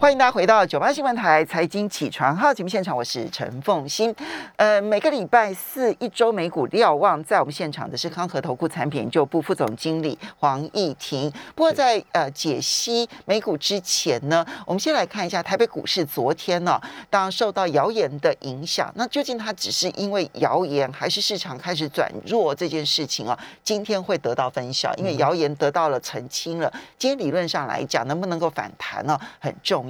[0.00, 4.16] 欢迎大家回到九八新闻台财经起床号节目现场，我是陈凤欣。
[4.56, 11.30] 呃，每个礼拜四一周美股瞭望，在我们现场的是康和投顾产品研究部副总经理黄义婷。
[11.54, 16.80] 不过在呃解析美股之前呢，我们先来看一下台北股市昨天呢，
[17.10, 23.38] 当然受到谣言的影响，那究竟它只是因为谣言，还是市场开始转弱这件事情啊？
[23.62, 26.72] 今天会得到分晓，因为谣言得到了澄清了。
[26.96, 29.20] 今天理论上来讲，能不能够反弹呢？
[29.38, 29.89] 很重。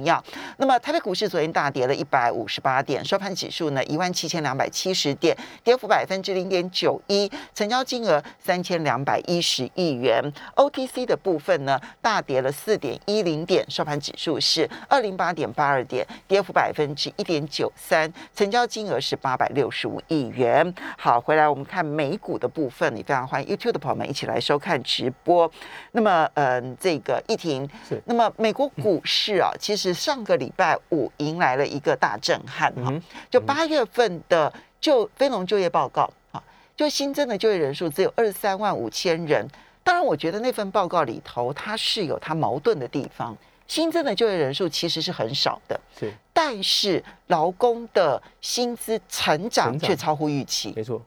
[0.57, 10.21] 那么台北股市昨天大跌了一百五十八点，收盘指数呢一万七千两百七十点，跌幅百分之零点九一，成交金额三千两百一十亿元。
[10.55, 20.73] OTC 的部分呢大跌了四点一零点，收盘指数是二零八点八二点，跌幅百分之一点九三，成交金额是八百六十五亿元。
[20.97, 25.51] 好，回来我们看美股的部分，也非常欢迎 YouTube 的朋友们一起来收看直播。
[25.91, 29.90] 那么，嗯，这个一婷是，那么美国股市啊，其实。
[29.93, 32.93] 上个礼拜五迎来了一个大震撼哈，
[33.29, 36.43] 就八月份的就非农就业报告啊，
[36.75, 39.47] 就新增的就业人数只有二十三万五千人。
[39.83, 50.71] 当然，我觉得那份报告里头它是有它矛盾的地方，新增的就业人数其实是很少的，是，但是劳工的薪资成长却超乎预期。
[50.75, 51.01] 没错，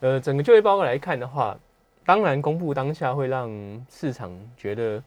[0.00, 1.56] 呃，整个就业报告来看的话，
[2.04, 3.48] 当然公布当下会让
[3.90, 5.02] 市场觉得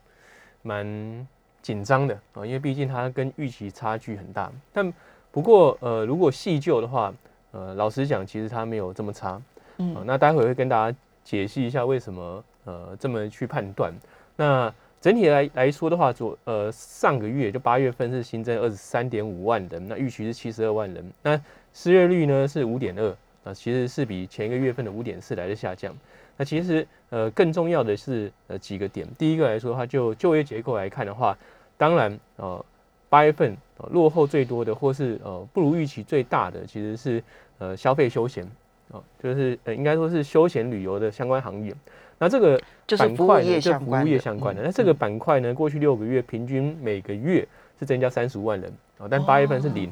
[0.63, 1.27] 蛮。
[1.61, 4.51] 紧张的啊，因为毕竟它跟预期差距很大。
[4.73, 4.93] 但
[5.31, 7.13] 不过呃，如果细究的话，
[7.51, 9.41] 呃，老实讲，其实它没有这么差。
[9.77, 13.93] 嗯，那待会会跟大家解析一下为什么呃这么去判断。
[14.35, 21.11] 那整体来来说的话，昨呃上个月就八月份是新增二十三点五万人，那预期是七十二万人。
[21.23, 21.39] 那
[21.73, 25.95] 失业率呢是五点二，啊，其实是比前一个月份的五点四来的下降。
[26.37, 31.37] 那其实呃更重要的是呃几个点，第一个来说的话，就就业结构来看的话。
[31.77, 32.63] 当然，呃，
[33.09, 33.57] 八月份
[33.89, 37.23] 落后最多的，或是呃不如预期最大的，其实是
[37.57, 38.47] 呃消费休闲，
[38.91, 41.73] 哦，就是呃应该说是休闲旅游的相关行业。
[42.19, 42.61] 那这个
[42.99, 44.61] 板块呢，就服务业相关的。
[44.61, 47.47] 那这个板块呢，过去六个月平均每个月
[47.79, 49.91] 是增加三十五万人，啊，但八月份是零。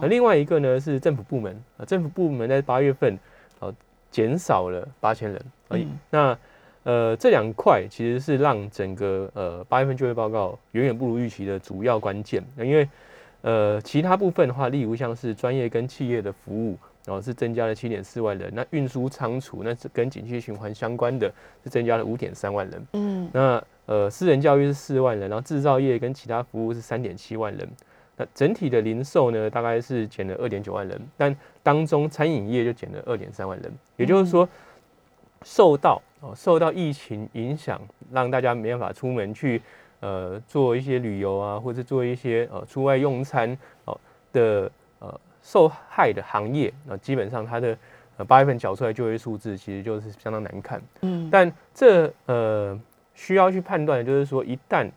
[0.00, 3.18] 那另外一个呢是政府部门，啊，政府部门在八月份
[3.58, 3.74] 呃
[4.10, 5.86] 减少了八千人而已。
[6.10, 6.36] 那
[6.82, 12.42] 呃，这两块其实是让整个呃八月份就业报告远远不如预期的主要关键。
[12.56, 12.88] 那因为
[13.42, 18.50] 呃其他部分的话，例如像是专业跟企业的服务，然后是增加了七点四万人。
[18.54, 21.30] 那运输仓储，那是跟景气循环相关的，
[21.62, 22.86] 是增加了五点三万人。
[22.94, 23.28] 嗯。
[23.30, 27.68] 那呃私人教育是四万人，然后制造业跟其他服务是三点七万人。
[28.20, 33.72] 那整体的零售呢，大概是减了二点九万人，但当中餐饮业就减了二点三万人。
[33.96, 34.46] 也就是说，
[35.42, 37.80] 受到哦，受到疫情影响，
[38.12, 39.62] 让大家没办法出门去，
[40.00, 43.98] 呃，做一些旅游啊，或者做一些呃出外用餐哦
[44.34, 47.74] 的呃受害的行业，那基本上它的
[48.18, 50.78] 呃八月份缴出来就业数字其实就是相当难看。
[51.00, 52.78] 嗯，但这呃
[53.14, 54.90] 需要去判断的就是说，一旦呃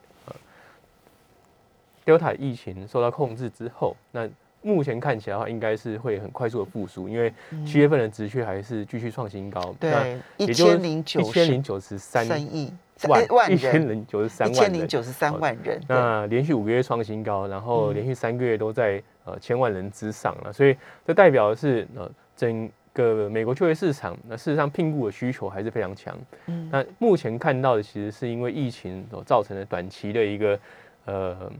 [2.04, 4.28] Delta 疫情受到控制之后，那
[4.62, 7.32] 目前看起来的话，应该是会很快速的复苏，因为
[7.66, 9.74] 七月份的值缺还是继续创新高。
[9.78, 12.72] 对，一千零九一千零九十三亿
[13.08, 15.78] 万万人，一千零九十三万一千零九十三万人。
[15.86, 20.74] 那连续五个月创新高，然后连续三个月都在呃千万人之上了，所以
[21.06, 26.18] 这代表的是呃整个美国就业市场，那事实上聘雇的需求还是非常强。
[26.46, 30.58] 嗯，那目前看到的其实是因为疫情所造成的短期的一个
[31.04, 31.52] 呃。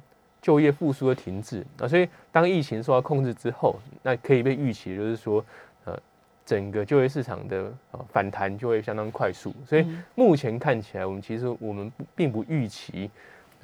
[0.45, 5.43] 就业复苏的停滞啊，所以当疫情受到控制之后，那可以被预期，就是说，
[5.87, 5.99] 呃，
[6.45, 9.55] 整个就业市场的呃反弹就会相当快速。
[9.67, 13.11] 所以目前看起来，我们其实我们并不预期，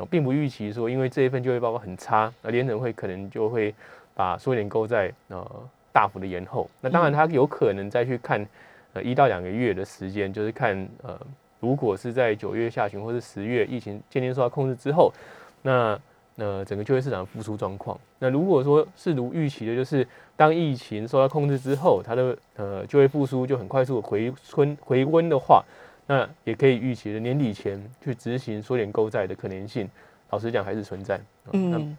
[0.08, 3.74] 并不预期说，因为这一份就业报告很差，那联准会可能就会
[4.14, 5.46] 把缩减购债呃
[5.92, 6.66] 大幅的延后。
[6.80, 8.46] 那当然，它有可能再去看
[8.94, 11.20] 呃一到两个月的时间，就是看呃，
[11.60, 15.12] 如果是在九月下旬或是十月疫情渐渐受到控制之后，
[15.60, 16.00] 那
[16.36, 20.06] 那整个就业市场的复苏状况，那如果说是如预期的，就是
[20.36, 25.62] 当疫情受到控制之后，它的呃就业复苏就很快速回春回温的话，
[26.06, 29.88] 那也可以预期的年底前去执行缩减购债的可能性，
[30.30, 31.20] 老实讲还是存在。
[31.52, 31.96] 嗯，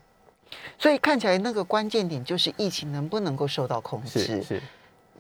[0.80, 4.20] 所以看起来那个关键点就是疫情能不能够受到控制。
[4.20, 4.62] 是是。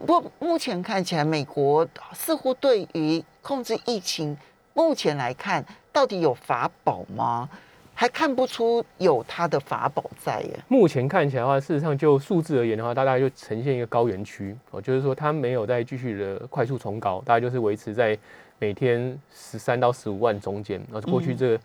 [0.07, 4.35] 不，目前看起来美国似乎对于控制疫情，
[4.73, 5.63] 目前来看
[5.93, 7.47] 到底有法宝吗？
[7.93, 10.59] 还看不出有它的法宝在耶。
[10.67, 18.17] 目前看起来的话，事实上就数字而言的话，大概就呈现一个高原区哦，就是说它没有再继续的快速冲高，大概就是维持在
[18.57, 20.81] 每天十三到十五万中间。
[20.91, 21.59] 然后过去这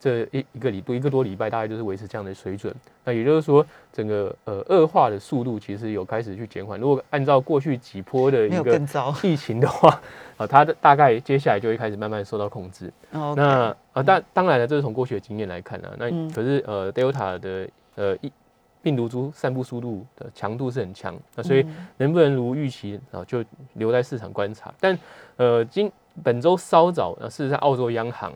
[0.00, 2.74] 这一一个礼多一个多礼拜，大概就是维持这样的水准。
[3.04, 6.80] 那也就是说，整个呃恶化的速度其实有开始去减缓。
[6.80, 8.80] 如果按照过去几波的一个
[9.22, 10.00] 疫情的话，
[10.38, 12.90] 啊， 它的大概接下来就会开始慢慢受到控制。
[13.10, 15.90] 那啊，但当然了，这是从过去的经验来看啊。
[15.98, 18.32] 那可是呃，Delta 的呃一
[18.82, 21.66] 病毒株散布速度的强度是很强，那所以
[21.98, 23.44] 能不能如预期啊，就
[23.74, 24.72] 留在市场观察。
[24.80, 24.98] 但
[25.36, 25.92] 呃，今
[26.22, 28.32] 本周稍早，呃，事实上澳洲央行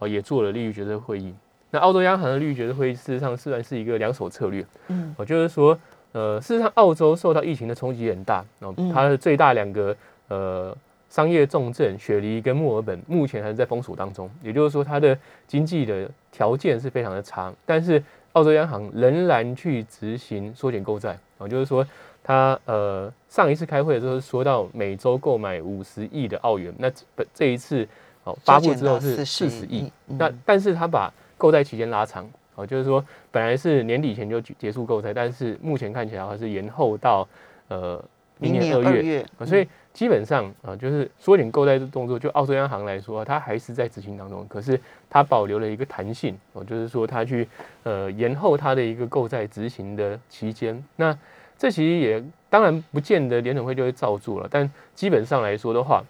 [0.00, 1.32] 哦也做了利率决策会议。
[1.70, 5.78] 那澳洲央行的利率决策会议事实上虽然是一个两手策略，嗯，我就是说，
[6.10, 10.76] 呃，事实上澳洲受到疫情的冲击很大，哦，它的最大两个呃
[11.08, 15.16] 商业重镇雪梨跟墨尔本目前还是在封锁当中，也就是说它的
[15.46, 18.02] 经济的条件是非常的差，但是
[18.32, 21.86] 澳洲央行仍然去执行缩减购债，哦，就是说
[22.24, 27.86] 它呃上一次开会的时候说到每周购买五十亿的澳元，那这这一次
[28.24, 37.26] 哦发布之后是四十亿，那但是他把购债期间拉长，哦，就是说本来是年底前就结束购债，但是目前看起来还是延后到
[37.68, 38.02] 呃
[38.38, 44.78] 明年二月，所以基本上啊，就是缩减购债的动作，就澳洲央行来说，它还是在执行当中，可是
[45.08, 47.48] 它保留了一个弹性，哦，就是说它去
[47.84, 51.16] 呃延后它的一个购债执行的期间，那
[51.56, 56.04] 这其实也当然不见得联准会就会照做了，但基本上来说的话。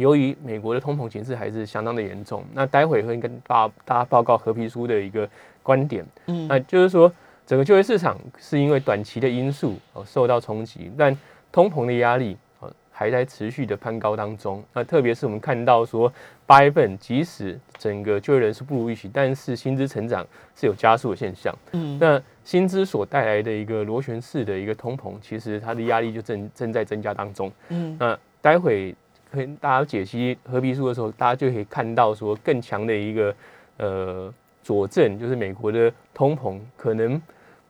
[0.00, 5.28] 由于美国的通膨形势还是相当的严重，那待会会跟大大家报告合皮书的一个
[5.62, 7.12] 观点，嗯，那就是说
[7.46, 11.16] 整个就业市场是因为短期的因素哦受到冲击，但
[11.52, 14.64] 通膨的压力哦还在持续的攀高当中。
[14.72, 16.12] 那特别是我们看到说
[16.46, 20.26] 八月份即使整个就业人数不如预期，但是薪资成长
[20.56, 28.94] 是有加速的现象，嗯，那薪资所带来的一个螺旋式的一个通膨，其实它的压力就正正在增加当中，嗯，那待会。
[29.32, 33.34] 跟大家解析合皮书的时候，大家就可以看到说更强的一个
[33.78, 34.32] 呃
[34.62, 37.20] 佐证，就是美国的通膨可能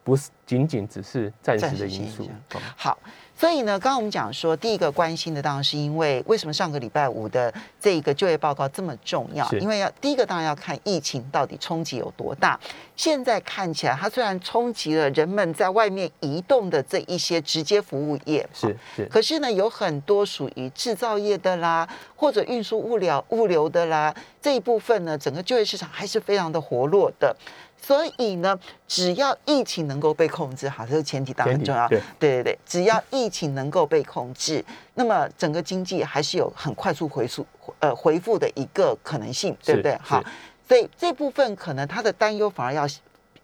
[0.03, 2.29] 不是仅仅只是暂时的因素。
[2.77, 2.99] 好。
[3.41, 7.51] 所以呢，刚刚我们讲说，第一个关心的当然是因为为什么上个礼拜五的
[7.81, 9.51] 这一个就业报告这么重要？
[9.53, 12.61] 因为要第一个当然要看疫情到底冲击有多大。
[12.95, 27.35] 现在看起来，它虽然冲击了人们在外面移动的这一些直接服务业，是是，可是呢，有很多属于制造业的啦，或者运输物流物流的啦这一部分呢，整个就业市场还是非常的活络的。
[27.83, 31.89] 所以呢，只要疫情能够被控制，好，这个前提当然很重要。
[31.89, 37.45] 对对对，只要疫情能够被控制，那么整个经济还是有很快速回速
[37.81, 39.99] 呃回复的一个可能性，对不对？
[40.03, 40.23] 好，
[40.69, 42.87] 所以这部分可能他的担忧反而要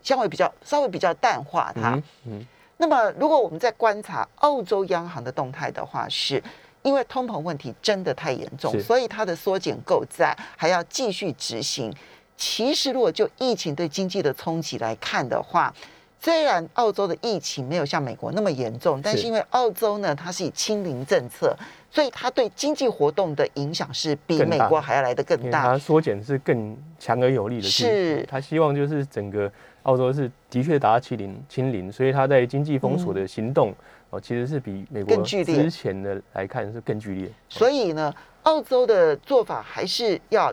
[0.02, 2.00] 相对比较稍微比较淡化它。
[2.24, 2.46] 嗯。
[2.76, 6.40] 那么，如果我们在观察澳洲央行的动态的话，是
[6.82, 11.90] 因为通膨问题真的太严重，所以它的缩减购债还要继续执行。
[12.36, 15.72] 其实，如果就疫情对经济的冲击来看的话，
[16.20, 21.56] 虽然澳洲的疫情没有像美国那么严重，但是因为澳洲呢，它是以清零政策，
[21.90, 25.62] 所以它对经济活动的影响是比美国还要来的更大。
[25.62, 29.50] 它缩减是更强而有力的，是它希望就是整个
[29.84, 33.72] 澳洲是的确达到清零清零，所以它在经济封锁的行动
[34.10, 37.30] 哦，其实是比美国之前的来看是更剧烈。
[37.48, 38.12] 所以呢，
[38.42, 40.52] 澳洲的做法还是要。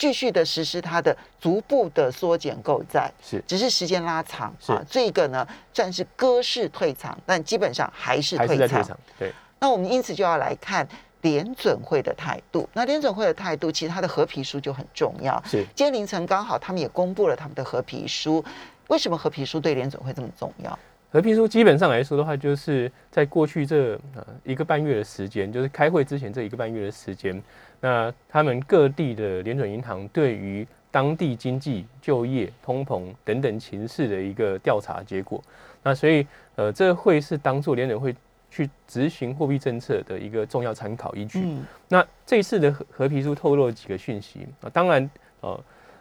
[0.00, 4.82] 继续的实施它的逐步的缩减购债，是，只是时间拉长啊。
[4.88, 8.98] 这个呢算是割势退场，但基本上还是退场。
[9.18, 9.30] 对。
[9.58, 10.88] 那我们因此就要来看
[11.20, 12.66] 联准会的态度。
[12.72, 15.38] 那联准会的态度，其实它的合皮书就很重要。
[15.44, 15.62] 是。
[15.76, 18.42] 今天凌晨刚好他们也公布了他们的合皮书。
[18.88, 20.78] 为什么合皮书对联准会这么重要？
[21.12, 27.42] 合皮书基本上来说的话，就是在过去这呃一个半月的时间，就是开会之前这一个半月的时间。
[27.80, 35.42] 那他们各地的联准银行对于当地经济、就业、通膨等等情势的一个调查结果，
[35.82, 38.14] 那所以呃，这会是当做联准会
[38.50, 41.42] 去执行货币政策的一个重要参考依据。
[41.88, 45.10] 那这次的合皮书透露了几个讯息啊，当然
[45.40, 45.60] 呃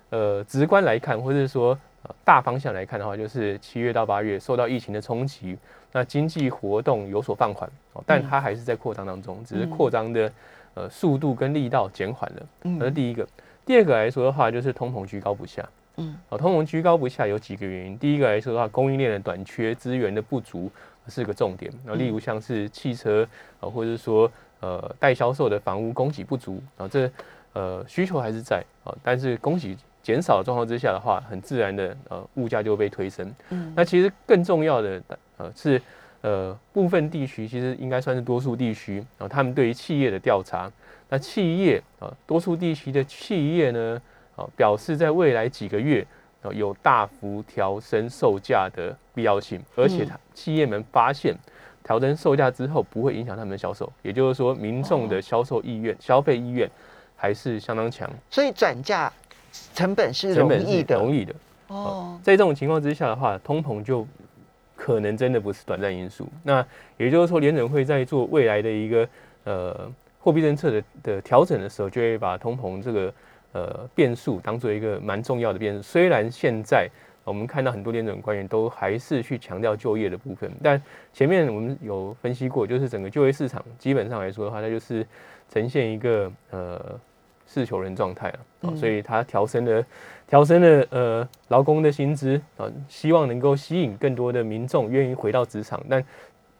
[0.10, 1.78] 呃，直观来看，或者说
[2.26, 5.56] 大方向来看的话，就是七月到八月受到疫情的冲击，
[5.92, 7.70] 那经济活动有所放缓，
[8.08, 10.30] 但它还是在扩张当中，只是扩张的。
[10.76, 12.46] 呃，速度跟力道减缓了，
[12.80, 13.28] 这是第一个。
[13.66, 15.68] 第二个来说的话，就是通膨居高不下。
[15.98, 17.98] 嗯，啊，通膨居高不下有几个原因。
[17.98, 20.72] 第一个来说的话，供应链的短缺、资源的不足
[21.08, 21.72] 是个重点。
[21.86, 23.28] 那例如像是汽车
[23.60, 27.12] 啊，或者是说呃待销售的房屋供给不足啊，这
[27.54, 33.30] 呃需求还是在啊，但是供给减少的状况之下的话，很自然的呃物价就被推升。
[33.50, 35.02] 嗯，那其实更重要的
[35.38, 35.82] 呃是。
[36.22, 40.70] 呃，部分地区其实应该算是多数地区啊，他们对于企业的调查，
[41.10, 44.02] 那企业啊，多数地区的企业呢，
[44.36, 46.06] 啊，啊，表示在未来几个月
[46.42, 51.36] 啊有大幅调升售价的必要性，而且它企业们发现
[51.84, 56.70] 调整售价之后不会影响他们的销售，也就是说民众的销售意愿、消费意愿
[57.16, 59.12] 还是相当强，所以转嫁
[59.74, 61.34] 成本是容易的，容易的。
[61.68, 64.06] 哦，在这种情况之下的话，通膨就
[64.80, 66.26] 可能真的不是短暂因素。
[66.44, 69.10] 那也就是说，联准会在做未来的一个
[69.44, 73.14] 呃货币政策的的调整的时候，就会把通膨这个
[73.52, 75.82] 呃变数当做一个蛮重要的变数。
[75.82, 76.88] 虽然现在
[77.26, 80.82] 我们看到很多联准官员都还是去强调就业的部分，但
[81.12, 85.06] 前面我们有分析过，就是整个就业市场基本上来说的话，它就是
[85.52, 87.00] 呈现一个呃。
[87.52, 89.84] 是求人状态了，所以他调升了
[90.28, 95.84] 调升了呃劳工的薪资啊，希望能够吸引更多的民众愿意回到职场。
[95.90, 96.04] 但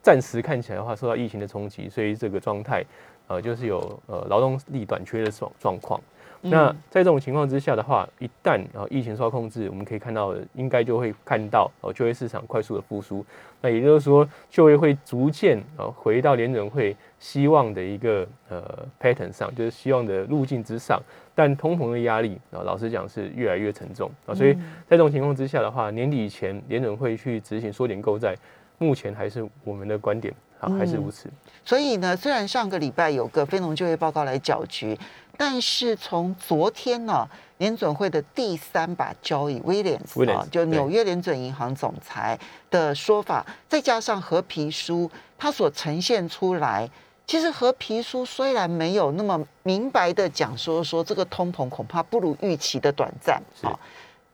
[0.02, 2.84] 暂时看起来的话，受到疫情的冲击，所以这个状态
[3.28, 6.00] 呃就是有呃劳动力短缺的状状况。
[6.42, 13.24] 那在这种情况之下的话，一旦啊疫情受到控制，我们可以看到应该就会看到哦就业市场快速的复苏。
[13.60, 16.96] 那也就是说，就业会逐渐啊回到联准会。
[17.20, 18.64] 希望的一个呃
[18.98, 20.98] pattern 上，就是希望的路径之上，
[21.34, 24.54] 但通膨的压力啊，老实讲是越来越沉重啊，所以
[24.86, 28.34] 在这种情况之下的话，年底前联准会去执行缩减购债，
[28.78, 31.28] 目前还是我们的观点啊，还是如此。
[31.64, 34.98] 所以呢，虽然上个礼拜有个非农就业报告来搅局，
[35.36, 37.26] 但是从昨天呢，
[37.58, 42.38] 联准会的第三把交易威廉斯啊，就纽约联准银行总裁
[42.70, 46.88] 的说法，再加上合皮书，它所呈现出来。
[47.26, 53.70] 其实和皮书虽然没有那么明白的讲说说这个通膨恐怕不如预期的短暂啊，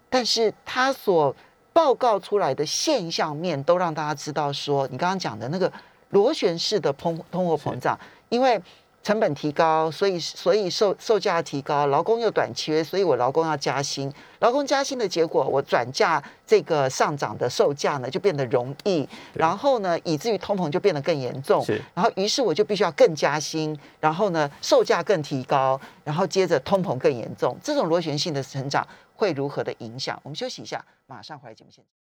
[0.08, 1.34] 但是他所
[1.74, 5.70] 报告出来的现象面都让大家知道说，你刚刚讲的那个
[6.10, 7.98] 螺旋式的通通货膨胀，
[8.28, 8.60] 因为。
[9.02, 14.12] 成本提高，所以所以售售价提高，劳工又短缺，所以我劳工要加薪。
[14.40, 19.08] 劳工加薪的结果，我转嫁这个上涨的售价呢，就变得容易。
[19.32, 21.64] 然后呢，以至于通膨就变得更严重。
[21.94, 27.56] 然后于是我就必须要更加薪，然后呢，售价更提高，然后接着通膨更严重。
[27.62, 28.84] 这种螺旋性的成长
[29.14, 30.18] 会如何的影响？
[30.24, 32.05] 我们休息一下，马上回来节目现场。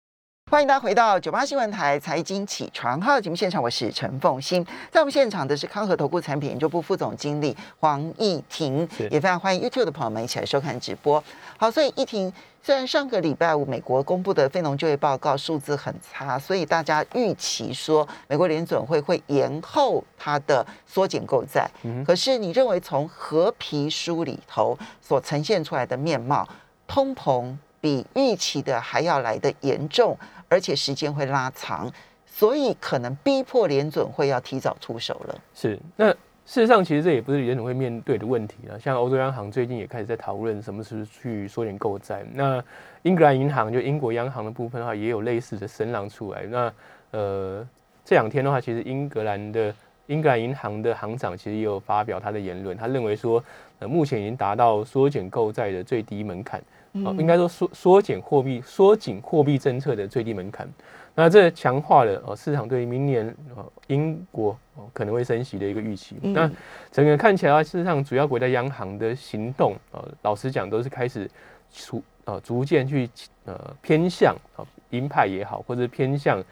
[0.52, 11.22] 欢迎大家回到九八新闻台财经起床号节目现场，我是陈凤欣，在我们现场的是康和投顾产品研究部副总经理黄义婷，也非常欢迎 YouTube 的朋友们一起来收看直播。
[11.58, 21.68] 好，所以义婷，虽然上个礼拜五美国公布的非农就业报告数字很差，所以大家预期说美国联准会会延后它的缩减购债，
[22.06, 26.48] 可是你认为从合皮书里头所呈现出来的面貌，
[26.86, 30.16] 通膨比预期的还要来的严重？
[30.50, 31.92] 而且时间会拉长，
[32.26, 35.36] 所以可能逼迫联准会要提早出手了。
[35.54, 38.80] 是，那事实上其实这也不是联准会面对的问题了。
[38.80, 42.24] 像欧洲央行最近也开始在讨论什么是去缩减购债。
[42.34, 42.64] 那
[43.02, 46.44] 英格兰银行就英国央行的部分的话，也有类似的声浪出来。
[46.44, 46.74] 那
[47.12, 47.68] 呃
[48.04, 49.74] 这两天的话，其实英格兰的
[50.08, 53.44] 英格兰银行的行长其实也有发表他的言论，他认为说，
[53.80, 56.62] 呃目前已经达到缩减购债的最低门槛。
[57.04, 60.66] 哦，应该说缩缩减货币缩紧货币政策的最低门槛，
[61.14, 66.16] 那这强化了呃市场对明年呃英国哦可能会升息的一个预期。
[66.22, 66.50] 那
[66.94, 71.30] 整个看起来，事实上主要国家央行的行动呃，老实讲都是开始
[71.70, 73.10] 逐呃逐渐去
[73.44, 76.46] 呃偏向哦鹰派也好，或者偏向呃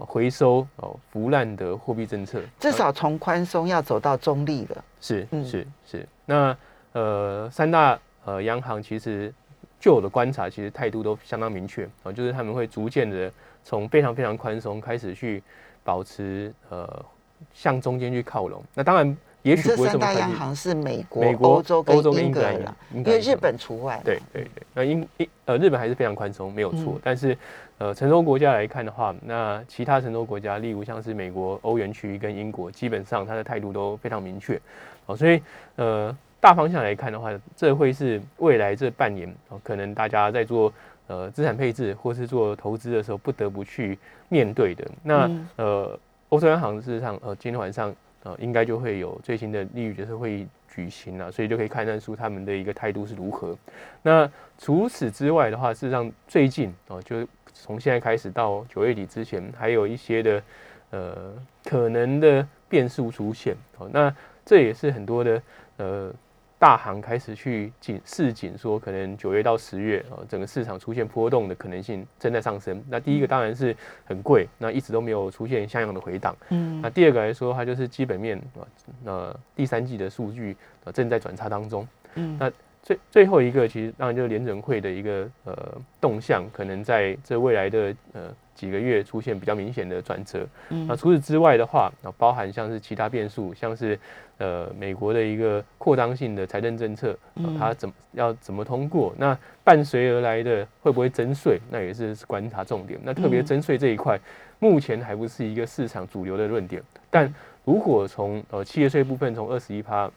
[0.00, 4.84] 回收哦腐烂的货币政策，至少从宽松要走到中立了。
[5.00, 6.56] 是是是，那
[6.92, 9.32] 呃三大呃央行其实。
[9.80, 13.30] 就我的观察，其实态度都相当明确啊，就是他们会逐渐的
[13.62, 15.42] 从非常非常宽松开始去
[15.82, 17.04] 保持呃
[17.52, 18.64] 向中间去靠拢。
[18.72, 24.00] 那当然，也许这三大央行是美国、欧洲跟英格兰，因为日本除外。
[24.04, 26.98] 对对对，那英英呃日本还是非常宽松，没有错。
[27.04, 27.38] 但是
[27.78, 34.60] 呃成熟国家来看的话，那其他成熟国家，例如像是美国、欧元区跟英国，基本上它的态度都非常明确。
[35.06, 35.40] 好，所以
[35.76, 36.14] 呃。
[36.40, 40.70] 大方向来看的话，这会是未来这半年哦，可能大家在做
[41.06, 43.98] 呃资产配置或是做投资的时候，不得不去
[44.28, 44.86] 面对的。
[45.02, 45.98] 那呃，
[46.28, 47.90] 欧洲央行事实上呃，今天晚上
[48.24, 53.56] 呃，应该就会有最新的利率决策会议举行了，所以就可以看看出他们的一个态度是如何。
[54.02, 60.42] 那除此之外的话，事实上最近哦，就从现在开始到九月底之前，还有一些的
[60.90, 61.32] 呃
[61.64, 63.88] 可能的变数出现哦。
[63.92, 64.14] 那
[64.44, 65.42] 这也是很多的
[65.76, 66.12] 呃。
[66.64, 72.82] 大行开始去警示警说，可能九月到十月啊，整个市场出现波动的可能性正在上升。
[72.88, 76.34] 那第一个当然是很贵，那一直都没有出现像样的回档。
[76.48, 78.64] 嗯，那第二个来说，它就是基本面啊，
[79.04, 81.86] 那第三季的数据啊正在转差当中。
[82.14, 82.50] 嗯，那
[82.82, 85.54] 最最后一个，其实当然就是联准会的一个呃
[86.00, 90.46] 动向，可能在这未来的呃几个月出现比较明显的转折。
[90.86, 93.98] 那除此之外的话，那包含像是其他变数，像是
[94.38, 97.16] 呃美国的一个扩张性的财政政策，
[97.58, 99.14] 它怎么要怎么通过？
[99.18, 101.60] 那伴随而来的会不会增税？
[101.70, 102.98] 那也是观察重点。
[103.02, 104.18] 那特别增税这一块，
[104.58, 106.82] 目前还不是一个市场主流的论点。
[107.10, 107.32] 但
[107.64, 110.10] 如果从呃企业税部分从二十一趴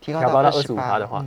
[0.00, 1.24] 提高到二十五趴的话，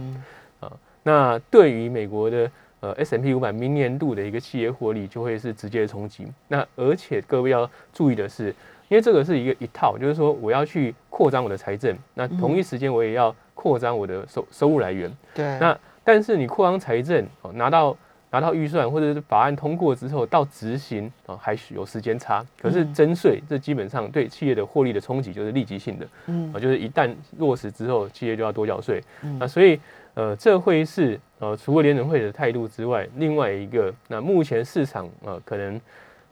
[1.02, 6.26] 那对于美国的呃 S M P 五百明年度的一个企业获利就会是直接的冲击。
[6.48, 8.48] 那而且各位要注意的是，
[8.88, 15.12] 因为这个是一个一套，就是说我要去扩张我的财政，那同一时间我也要扩张我的收收入来源。
[15.36, 15.60] 对。
[15.60, 17.96] 那但是你扩张财政哦，拿到
[18.32, 22.46] 拿到预算或者是法案通过之后到执行啊，还是有时间差。
[22.62, 26.08] 可是征税这基本上对企业的获利的冲击就是立即性的。
[26.28, 26.54] 嗯。
[26.54, 29.04] 啊，就是一旦落实之后，企业就要多缴税。
[29.22, 29.38] 嗯。
[29.38, 29.78] 那所以。
[30.20, 35.80] 呃，这会是呃，除了联准会的态度之外，另外一个那目前市场呃可能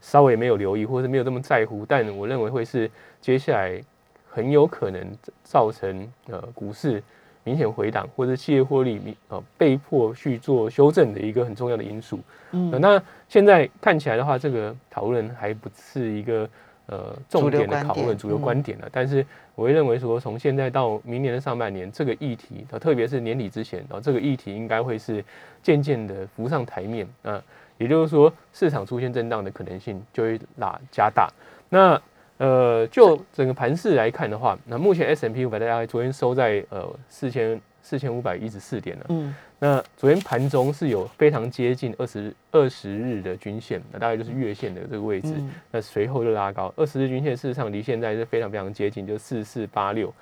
[0.01, 2.91] 稍微没有留意，或是没有这么在乎，但我认为会是
[3.21, 3.81] 接下来
[4.29, 5.07] 很有可能
[5.41, 7.01] 造成呃股市
[7.45, 12.19] 明显回档，或者企业获利明呃被迫去做修正的一个很重要的因素。
[12.51, 16.49] 嗯，那现在看起来的话，这个讨论还不是一个。
[16.87, 19.25] 呃，重点的讨论主流观点了，但是
[19.55, 25.23] 我会认为说，从现在到明年的上半年，这个议题，特别是年底之前，啊，这个议题应该会是
[25.61, 27.43] 渐渐的浮上台面啊，
[27.77, 31.29] 也就是说，市场出现震荡的可能性就会拉加大。
[31.67, 32.01] 那
[32.37, 39.33] 呃，就整个盘势来看的话，那目前 S M P 五百大概昨天收在呃四千四千五百一十四点了，嗯。
[39.59, 45.33] 那昨天盘中是有非常接近二十二十日的均线，那大概就是月线的这个位置。
[45.71, 50.13] 那随后就拉高，二十日均线事实上离现在是非常非常接近，就四四八六。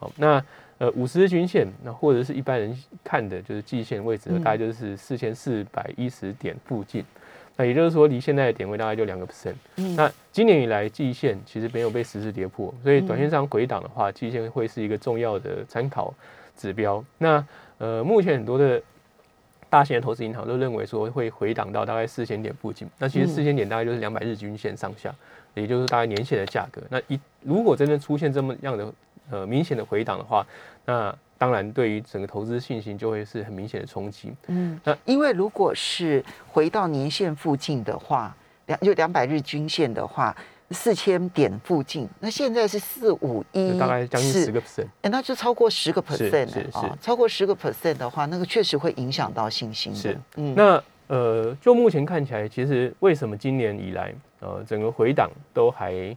[0.00, 0.44] 好，那
[0.78, 7.04] 呃五十日均线，那或者是一般人看的就是季线位置，大概就是四千四百一十点附近。
[7.54, 9.54] 那也就是说，离现在的点位大概就两个 percent。
[9.94, 16.12] 那今年以来季线其实没有被实质跌破，所以短线上回档的话，季线会是一个重要的参考
[16.62, 17.04] 指标。
[17.18, 17.44] 那
[17.78, 18.80] 呃，目前很多的
[19.68, 22.88] 大型的投资银行都认为说会回档到大概四千点附近。
[22.98, 25.12] 那其实四千点大概就是两百日均线上下，
[25.54, 26.80] 也就是大概年线的价格。
[26.88, 28.94] 那一如果真的出现这么样的
[29.30, 30.46] 呃明显的回档的话，
[30.84, 34.32] 那当然对于整个投资信心就会是很明显的冲击。
[34.46, 38.32] 嗯，那因为如果是回到年线附近的话，
[38.66, 40.36] 两就两百日均线的话。
[40.72, 49.94] 四千点附近，那现在是四五一，大概将近十个 percent，哎，那就超过十个 percent 是是超过十个 percent 的话，那个确实会影响到信心。
[49.94, 56.16] 是，嗯，那呃，就目前看起来，其实为什么今年以来，呃，整个回档都还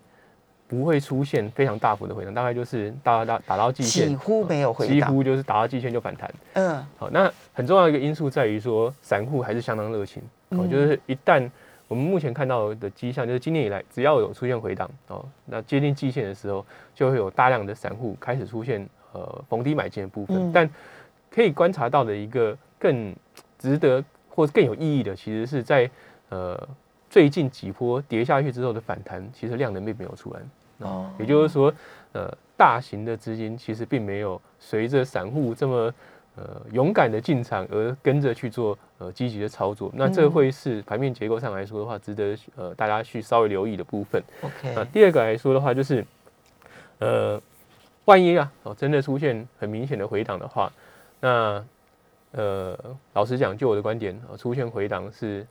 [0.68, 6.34] 不会出现非常大幅的回档，大概就是打打打到季线，几乎没有回档，几乎就是打到季线就反弹。
[6.54, 11.50] 嗯，好，那很重要一个因素在于说，散户还是相当热情，哦，就是一旦。
[11.88, 20.52] 我们目前看到的迹象就是，今年以来只要有出现回档哦，那接近季线的时候，就会有大量的散户开始出现呃逢低买进的部分。
[20.52, 20.70] 但
[21.30, 23.16] 可以观察到的一个更
[23.60, 25.90] 值得或更有意义的，其实是在
[26.30, 26.68] 呃
[27.10, 30.40] 最近几波跌下去之后的反弹，其实量能并没有出来。
[30.80, 31.74] 哦，也就是说，
[32.14, 35.94] 呃，大型的资金其实并没有随着散户这么。
[36.38, 44.22] 呃，勇敢的进场而跟着去做呃积极的操作，那这会是盘面结构上来说的话，值得呃大家去稍微留意的部分。
[44.42, 46.06] OK，那第二个来说的话，就是
[47.00, 47.42] 呃，
[48.04, 50.70] 万一啊哦真的出现很明显的回档的话，
[51.22, 51.64] 那
[52.32, 52.78] 呃
[53.14, 55.48] 老实讲，就我的观点啊，出现回档是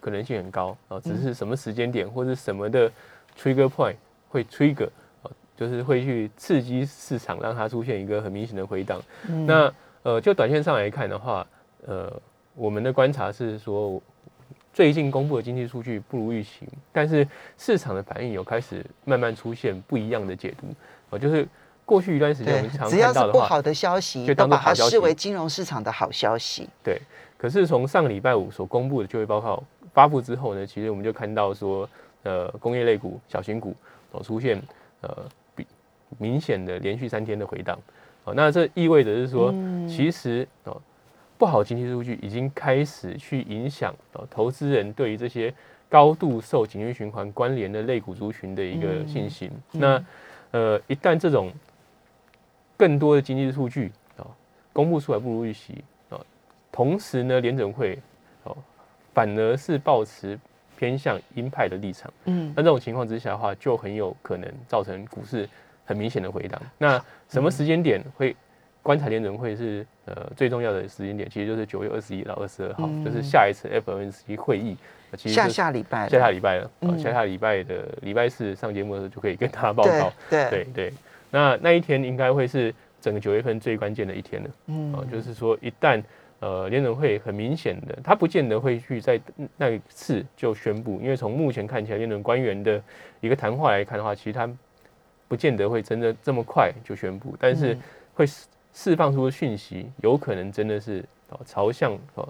[0.00, 2.88] 可能性很高啊，只是什么时间点或者什么的
[3.36, 3.96] trigger point
[4.28, 4.88] 会 trigger
[5.24, 9.02] 啊，就是会去刺激市场，让它出现一个很明显的回档。
[9.44, 9.72] 那
[10.04, 11.46] 呃，就短线上来看的话，
[11.86, 12.12] 呃，
[12.54, 14.00] 我们的观察是说，
[14.70, 20.66] 最近公布的经济数据不如预期，但是市场的反应有开始慢慢出现不一样的解读。
[21.08, 21.48] 呃，就是
[21.86, 26.68] 过去一段时间我们常只要是不好的消息，就把它视为金融市场的好消息。
[26.82, 27.00] 对。
[27.38, 29.62] 可是从上个礼拜五所公布的就业报告
[29.94, 31.88] 发布之后呢，其实我们就看到说，
[32.24, 33.74] 呃，工业类股、小型股
[34.12, 34.62] 哦出现
[35.00, 35.66] 呃比
[36.18, 37.78] 明显的连续三天的回档。
[38.24, 39.52] 哦，那这意味着是说，
[39.86, 40.80] 其实哦，
[41.36, 45.52] 不好经济数据已经开始去影响哦，投资人对于这些
[45.88, 49.50] 高度受景气循环关联的类股族群的一个信心。
[49.72, 50.02] 那
[50.52, 51.52] 呃，一旦这种
[52.76, 54.26] 更多的经济数据哦
[54.72, 56.26] 公布出来不如预期哦，
[56.72, 57.98] 同时呢，联准会
[58.44, 58.56] 哦
[59.12, 60.38] 反而是保持
[60.76, 62.12] 偏向鹰派的立场。
[62.24, 65.48] 嗯，那这种情况之下的话，就很有可能造成股市。
[65.84, 68.34] 很明显的回档，那什么时间点会
[68.82, 74.76] 观察联准会是呃最重要的时间点，其实就是九月二十一到二十二号，嗯就是下一次 FOMC 会议，
[75.10, 80.12] 呃其实下下礼拜，下下礼拜了，下下礼拜的礼拜四上节目的时候就可以跟大家报告。
[80.28, 80.92] 对对对，
[81.30, 84.50] 那那一天应该会是整个九月份最关键的一天了。
[84.66, 86.02] 嗯啊、就是说一旦
[86.40, 89.18] 呃联准会很明显的，他不见得会去在
[89.56, 92.82] 那一次就宣布，因为从目前看起来联准官员的
[93.20, 94.46] 一个谈话来看的话，其实他
[95.26, 97.82] 不见得会真的这么快就宣布，但是嗯
[98.14, 102.28] 会释释放出的讯息，有可能真的是哦朝向哦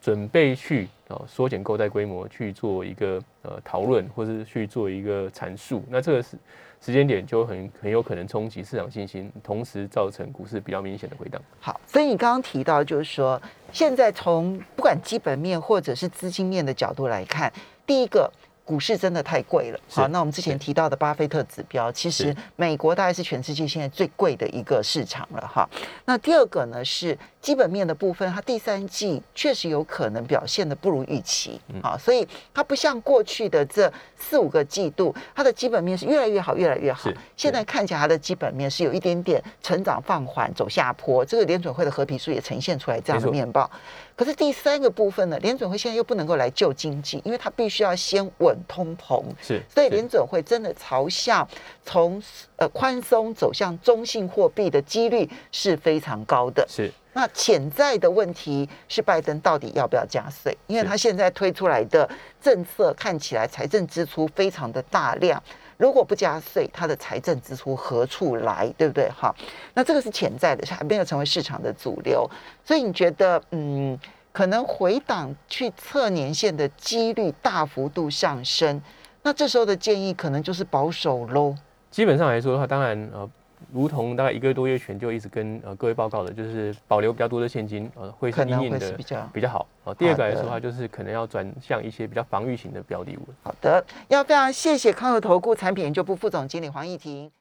[0.00, 5.82] 准备去哦缩减购债规模去做一个呃讨论，或是去做一个阐述。
[5.88, 6.36] 那这个时
[6.80, 11.42] 时间点就很很有可能冲击市场信心，同时造成股市比较明显的回档。
[11.60, 13.40] 好，所以你刚刚提到，就是说，
[13.72, 17.52] 现在从不管基本面或者是资金面的角度来看，
[17.86, 18.30] 第一个。
[18.68, 19.80] 股市真的太贵了。
[19.88, 25.66] 好，那我们之前提到的巴菲特指标，其实美国大概是全世界现在最贵的一个市场了哈。
[26.04, 37.10] 那第二个呢是基本面的部分，它第三季确实有可能表现的不如预期嗯啊，所以它不像过去的这四五个季度，它的基本面是越来越好，越来越好。
[37.38, 41.24] 现在看起来它的基本面是有一点点成长放缓，走下坡。
[41.24, 43.70] 这个联准会的合皮书也呈现出来这样的面报。
[44.18, 49.22] 可是第三个部分呢，联准会现在又不能够来救经济，因为它必须要先稳通膨。
[49.40, 51.48] 是，所以联准会真的朝向
[51.84, 52.20] 从
[52.56, 56.66] 呃宽松走向中性货币的几率是非常高的。
[56.68, 60.56] 是那潜在的问题是拜登到底要不要加税？
[60.66, 62.08] 因为他现在推出来的
[62.42, 65.40] 政策看起来财政支出非常的大量，
[65.78, 68.70] 如果不加税，它的财政支出何处来？
[68.76, 69.08] 对不对？
[69.10, 69.34] 哈，
[69.74, 72.28] 那这个是潜在的，还没有成为市场的主流。
[72.64, 73.98] 所以你觉得，嗯，
[74.32, 78.82] 可能回档去测年限的几率大幅度上升？
[79.22, 81.54] 那这时候的建议可能就是保守喽。
[81.90, 83.28] 基本上来说的话，当然呃，
[83.72, 89.66] 如同大概一个多月前就一直跟呃各位报告的，就是保留比较多的现金，呃，会是可能应应的会比较比较好。
[89.84, 93.20] 哦，第二个来说的话，就是可能要转向一些比较防御型的标的物。
[93.42, 93.84] 好的。
[94.08, 97.30] 要非常谢谢康和投顾产品研究部副总经理黄义婷。